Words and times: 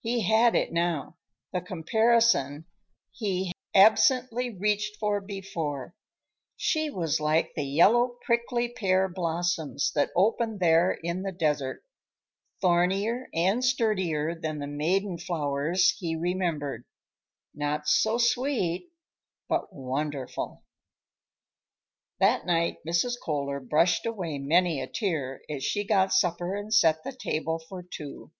He 0.00 0.20
had 0.30 0.54
it 0.54 0.70
now, 0.70 1.16
the 1.50 1.62
comparison 1.62 2.66
he 3.10 3.46
had 3.46 3.54
absently 3.86 4.50
reached 4.54 4.98
for 4.98 5.18
before: 5.18 5.94
she 6.58 6.90
was 6.90 7.20
like 7.20 7.54
the 7.56 7.64
yellow 7.64 8.18
prickly 8.26 8.68
pear 8.68 9.08
blossoms 9.08 9.92
that 9.94 10.10
open 10.14 10.58
there 10.58 10.92
in 11.02 11.22
the 11.22 11.32
desert; 11.32 11.82
thornier 12.60 13.30
and 13.32 13.64
sturdier 13.64 14.34
than 14.34 14.58
the 14.58 14.66
maiden 14.66 15.16
flowers 15.16 15.92
he 15.96 16.14
remembered; 16.14 16.84
not 17.54 17.88
so 17.88 18.18
sweet, 18.18 18.90
but 19.48 19.72
wonderful. 19.72 20.64
That 22.20 22.44
night 22.44 22.84
Mrs. 22.86 23.14
Kohler 23.24 23.60
brushed 23.60 24.04
away 24.04 24.36
many 24.36 24.82
a 24.82 24.86
tear 24.86 25.40
as 25.48 25.64
she 25.64 25.82
got 25.82 26.12
supper 26.12 26.54
and 26.54 26.74
set 26.74 27.02
the 27.04 27.12
table 27.18 27.58
for 27.58 27.82
two. 27.82 28.32